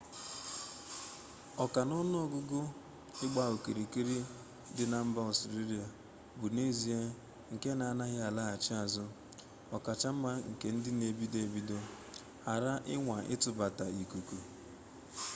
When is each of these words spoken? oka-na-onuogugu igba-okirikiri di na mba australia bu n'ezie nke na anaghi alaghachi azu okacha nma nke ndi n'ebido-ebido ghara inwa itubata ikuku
oka-na-onuogugu 1.63 2.61
igba-okirikiri 3.25 4.17
di 4.75 4.85
na 4.91 4.99
mba 5.07 5.19
australia 5.31 5.83
bu 6.39 6.47
n'ezie 6.55 6.99
nke 7.53 7.69
na 7.77 7.83
anaghi 7.91 8.19
alaghachi 8.29 8.71
azu 8.83 9.05
okacha 9.75 10.09
nma 10.15 10.29
nke 10.51 10.67
ndi 10.75 10.89
n'ebido-ebido 10.95 11.77
ghara 12.43 12.73
inwa 12.95 13.17
itubata 13.33 13.85
ikuku 14.01 14.37